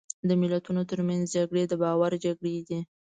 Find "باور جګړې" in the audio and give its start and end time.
1.83-2.55